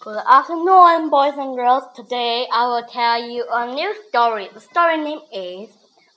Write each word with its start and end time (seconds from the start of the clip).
Good 0.00 0.22
afternoon, 0.28 1.10
boys 1.10 1.34
and 1.36 1.56
girls. 1.56 1.82
Today 1.96 2.46
I 2.52 2.68
will 2.68 2.86
tell 2.86 3.20
you 3.20 3.44
a 3.50 3.74
new 3.74 3.92
story. 4.08 4.48
The 4.54 4.60
story 4.60 4.96
name 4.96 5.18
is 5.32 5.70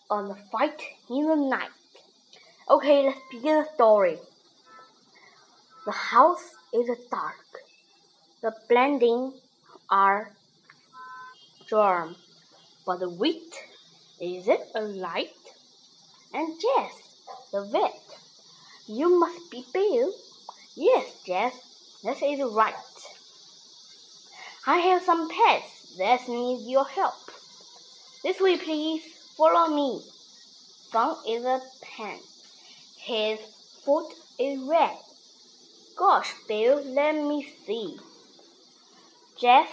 On 0.07 0.27
the 0.27 0.35
Fight 0.51 0.79
in 1.09 1.25
the 1.27 1.36
Night. 1.36 1.71
Okay, 2.70 3.07
let's 3.07 3.20
begin 3.31 3.63
the 3.63 3.67
story. 3.73 4.20
The 5.86 5.91
house 5.94 6.54
is 6.71 6.96
dark. 7.09 7.63
The 8.44 8.54
blending 8.70 9.34
are 9.89 10.32
warm, 11.71 12.16
but 12.86 13.00
the 13.00 13.09
wheat 13.09 13.52
is 14.21 14.48
it 14.48 14.61
a 14.75 14.82
light? 14.82 15.34
And 16.36 16.54
Jess, 16.61 16.93
the 17.52 17.63
vet, 17.63 18.00
you 18.86 19.20
must 19.20 19.50
be 19.50 19.66
Bill. 19.73 20.13
Yes, 20.75 21.23
Jess, 21.25 21.55
this 22.04 22.21
is 22.21 22.41
right. 22.43 22.75
I 24.66 24.78
have 24.78 25.04
some 25.04 25.30
pets 25.30 25.95
that 25.98 26.27
need 26.27 26.70
your 26.70 26.85
help. 26.85 27.16
This 28.23 28.40
way, 28.40 28.58
please. 28.58 29.04
Follow 29.38 29.73
me. 29.73 30.02
Fun 30.91 31.16
is 31.27 31.44
a 31.45 31.62
pen. 31.81 32.20
His 32.98 33.40
foot 33.84 34.13
is 34.38 34.59
red. 34.62 34.98
Gosh, 35.95 36.34
Bill, 36.48 36.84
let 36.84 37.16
me 37.16 37.48
see. 37.66 37.98
Jeff 39.40 39.68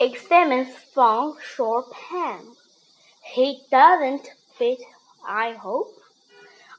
examines 0.00 0.74
Fun's 0.92 1.40
short 1.42 1.92
pen. 1.92 2.40
He 3.22 3.62
doesn't 3.70 4.28
fit, 4.56 4.80
I 5.24 5.52
hope. 5.52 5.94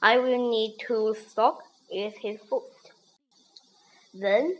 I 0.02 0.18
will 0.18 0.50
need 0.50 0.76
to 0.88 1.16
soak 1.34 1.62
with 1.90 2.14
his 2.18 2.40
foot. 2.40 2.64
Then 4.12 4.56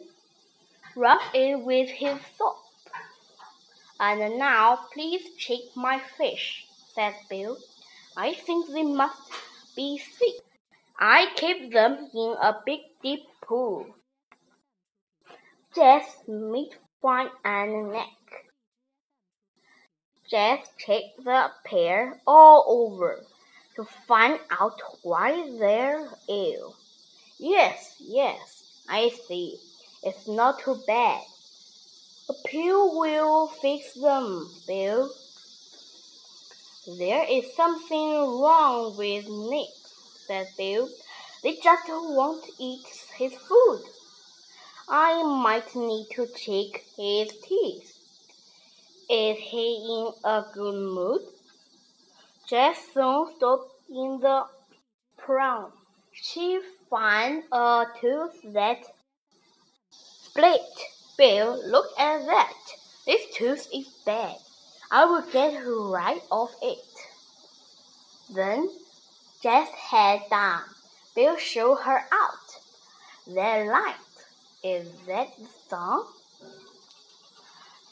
rub 0.97 1.21
it 1.35 1.61
with 1.61 1.89
his 1.89 2.19
soap. 2.37 2.57
And 3.99 4.39
now 4.39 4.79
please 4.93 5.23
check 5.37 5.61
my 5.77 6.01
fish, 6.17 6.67
said 6.95 7.15
Bill. 7.29 7.59
I 8.17 8.35
think 8.35 8.71
they 8.71 8.83
must 8.83 9.31
be 9.77 9.99
sick. 9.99 10.43
I 10.99 11.29
keep 11.37 11.73
them 11.73 12.11
in 12.15 12.37
a 12.41 12.61
big 12.65 12.81
deep 13.03 13.25
pool. 13.43 13.87
Just 15.75 16.29
meat, 16.29 16.75
fine 17.01 17.31
and 17.45 17.93
neck. 17.93 18.09
Just 20.31 20.79
check 20.79 21.03
the 21.19 21.51
pair 21.65 22.21
all 22.27 22.65
over 22.69 23.25
to 23.77 23.85
find 24.07 24.39
out 24.51 24.81
why 25.03 25.51
they're 25.59 26.09
ill. 26.29 26.75
Yes, 27.39 27.97
yes, 27.99 28.83
I 28.89 29.09
see. 29.09 29.59
It's 30.03 30.27
not 30.27 30.61
too 30.61 30.83
bad. 30.87 31.23
A 32.29 32.33
pill 32.33 32.99
will 32.99 33.49
fix 33.49 33.93
them, 33.95 34.51
Bill. 34.67 35.11
There 36.87 37.25
is 37.29 37.55
something 37.55 38.41
wrong 38.41 38.97
with 38.97 39.29
Nick, 39.29 39.69
said 40.27 40.49
Bill. 40.57 40.89
They 41.43 41.57
just 41.57 41.89
won't 41.89 42.47
eat 42.59 42.87
his 43.17 43.35
food. 43.35 43.83
I 44.89 45.23
might 45.23 45.77
need 45.77 46.09
to 46.13 46.27
check 46.27 46.83
his 46.97 47.31
teeth. 47.43 47.97
Is 49.11 49.37
he 49.39 49.77
in 49.87 50.13
a 50.25 50.45
good 50.53 50.75
mood? 50.75 51.23
Jess 52.47 52.89
soon 52.95 53.27
stopped 53.37 53.73
in 53.91 54.21
the 54.21 54.47
pram. 55.19 55.73
She 56.13 56.61
found 56.89 57.45
a 57.53 57.85
tooth 58.01 58.41
that 58.53 58.83
split. 60.31 60.61
Bill, 61.19 61.61
look 61.69 61.87
at 61.99 62.25
that. 62.27 62.55
This 63.07 63.23
tooth 63.35 63.69
is 63.75 63.89
bad. 64.07 64.37
I 64.91 65.05
will 65.05 65.23
get 65.33 65.63
rid 65.65 66.23
of 66.31 66.51
it. 66.63 66.79
Then 68.35 68.71
Jess 69.43 69.69
head 69.69 70.23
down. 70.31 70.63
Bill 71.15 71.37
showed 71.37 71.77
her 71.77 72.01
out. 72.13 72.49
That 73.27 73.67
light, 73.67 73.95
is 74.63 74.89
that 75.07 75.29
the 75.37 75.49
sun? 75.69 76.05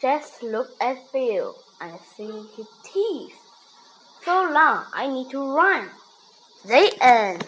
Jess 0.01 0.43
looked 0.43 0.81
at 0.81 1.13
Bill 1.13 1.57
and 1.81 1.99
see 2.17 2.33
his 2.57 2.67
teeth. 2.85 3.37
So 4.25 4.51
long, 4.53 4.85
I 4.93 5.09
need 5.09 5.31
to 5.31 5.55
run. 5.55 5.91
The 6.65 6.93
end. 7.01 7.45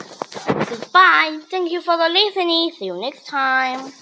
Goodbye. 0.68 1.40
Thank 1.50 1.70
you 1.70 1.80
for 1.80 1.96
the 1.96 2.08
listening. 2.08 2.72
See 2.72 2.86
you 2.86 3.00
next 3.00 3.26
time. 3.26 3.92